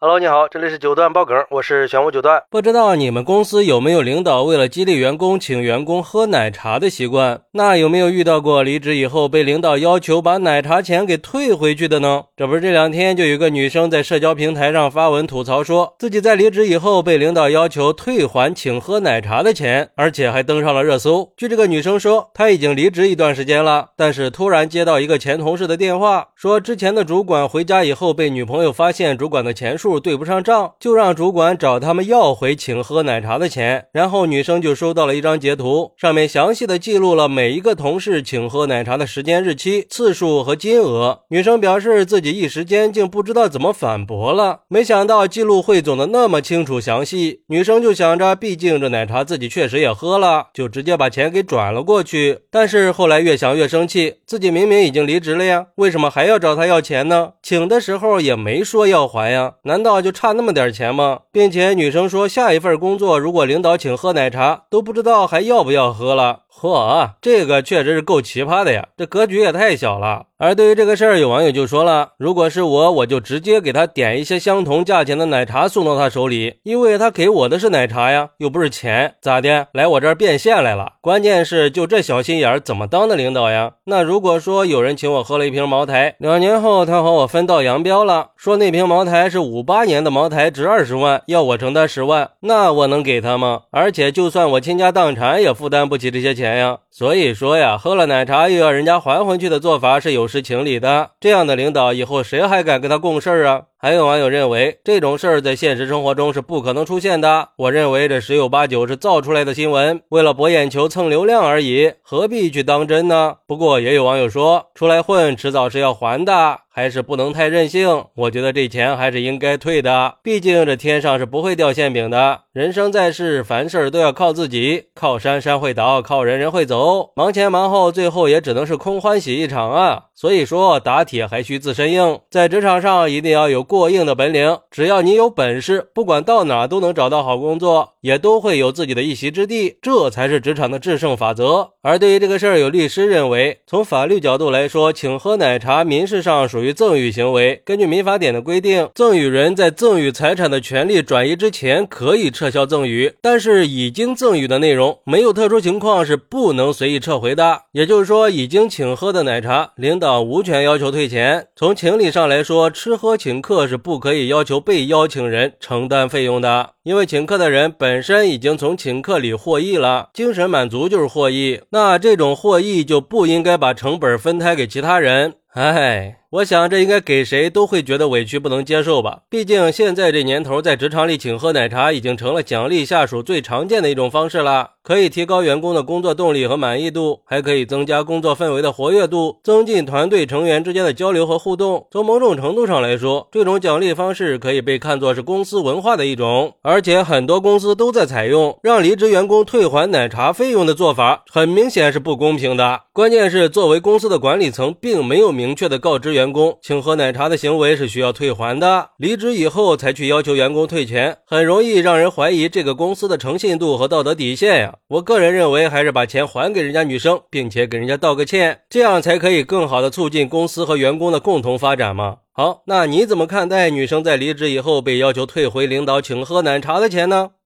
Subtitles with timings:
[0.00, 2.40] Hello，你好，这里是九段爆梗，我是玄武九段。
[2.50, 7.40] 不知道你们公司有没有领导为了激励员工，请员工喝奶茶的习惯？
[7.54, 12.22] 那有没有遇到过离职以后被领导要求把奶茶钱给退回去的呢？
[12.36, 21.32] 这不是这两天就有个女生在社交平台上发文吐槽，说自己在离职以后被领导要求退还请喝奶茶的钱，而且还登上了热搜。
[21.36, 29.87] 据这个女生说，她已经离职一段时间了，但是突然接到一个前同事的电话，说之前的主管回家以后被女朋友发现主管的钱数。
[30.00, 33.86] 对不上账，就让主管找他们要回请喝奶茶的钱。
[33.92, 41.20] 然后女生就收到了一张截图，上面详细的记录了每一个同事请喝奶茶的时间、日期、次数和金额。
[41.28, 47.40] 女生表示自己一时间竟不知道怎么反驳了，没想到记录汇总的那么清楚详细。
[47.46, 52.40] 女生就想着，毕竟这奶茶自己确实也喝了，就直接把钱给转了过去。
[52.50, 57.32] 但是后来越想越生气，自己明明已经离职了呀，为什么还要找他要钱呢？
[57.42, 59.77] 请的时候也没说要还呀，难？
[59.78, 61.20] 难道就差那么点钱吗？
[61.30, 66.40] 并且女生说，下一份工作如果领导请喝奶茶，都不知道还要不要喝了。
[66.60, 68.88] 嚯，这个确实是够奇葩的呀！
[68.96, 70.24] 这格局也太小了。
[70.38, 79.68] 而对于这个事儿，有网友就说了：“如果是我，我就直接给他点一些相同价钱的奶茶送到他手里，因为他给我的是奶茶呀，又不是钱，咋的？
[79.72, 80.94] 来我这儿变现来了？
[81.00, 83.72] 关键是就这小心眼儿，怎么当的领导呀？
[83.86, 93.62] 那如果说有人请我喝了一瓶茅台，两年后他和我分道扬镳了，说那瓶茅台是五八年的茅台，值二十万，要我承担十万，那我能给他吗？
[93.72, 101.10] 而且就算我倾家荡产，也负担不起这些钱。”钱呀，所以说呀，喝了奶茶又要人家还回去的做法是有失情理的。
[101.20, 103.64] 这样的领导以后谁还敢跟他共事啊？
[103.80, 107.50] 还有网友认为这种事儿在现实生活中是不可能出现的。
[107.54, 113.36] 我认为这十有八九是造出来的新闻，为了博眼球、蹭流量而已，何必去当真呢？
[113.46, 118.04] 不过也有网友说，出来混迟早是要还的，还是不能太任性。
[118.16, 122.40] 我觉得这钱还是应该退的，毕竟这天上是不会掉馅饼的。
[122.52, 127.12] 人生在世，凡事都要靠自己，靠山山会倒，靠人人会走。
[127.14, 130.06] 忙前忙后，最后也只能是空欢喜一场啊。
[130.16, 134.58] 所以说，打铁还需自身硬，在职场上一定要有过硬的本领。
[134.70, 139.78] 只要你有本事，不管到哪都能找到好工作，也都会有自己的一席之地。
[139.80, 141.70] 这才是职场的制胜法则。
[141.82, 147.62] 而对于这个事儿，有律师认为，从法律角度来说，请喝奶茶民事上属于赠与行为。
[147.64, 157.62] 根据民法典的规定，赠与人在赠与财产的权利转移之前可以撤销赠与，但是已经赠与的内容没有特殊情况是不能随意撤回的。
[157.72, 160.18] 也就是说，已经请喝的奶茶，领导。
[160.28, 161.46] 无权要求退钱。
[161.56, 175.36] 从情理上来说，吃喝请客是不可以要求被邀请人承担费用的，因为请客的人本本身已经从请客里获益了，精神满足就是获益，那这种获益就不应该把成本分摊给其他人。
[175.62, 176.14] 哎。
[176.30, 179.20] 我想这应该给谁都会觉得委屈不能接受吧？
[179.30, 184.72] 毕竟现在这年头，在职场里请喝奶茶已经成了奖励下属最常见的一种方式了。
[184.82, 191.86] 可以提高员工的工作动力和满意度，还可以增加工作氛围的活跃度，增进团队成员之间的交流和互动。
[191.90, 202.82] 从某种程度上来说，这种奖励方式可以被看作是公司文化的一种，而且很多公司都在采用让离职员工退还奶茶费用的做法，很明显是不公平的。
[202.98, 206.12] 关键是作为公司的管理层，并没有明确的告知。
[206.14, 214.74] 员工请喝奶茶的行为是需要退还的，离职以后才去要求员工退钱，很容易让人怀疑这个公司的诚信度和道德底线呀。
[214.88, 222.16] 我个人认为，还是把钱还给人家女生，并且给人家道个歉，这样才可以更好的促进公司和员工的共同发展嘛。
[222.32, 227.30] 好，那你怎么看待女生在离职以后被要求退回领导请喝奶茶的钱呢？